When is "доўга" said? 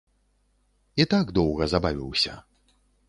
1.39-1.63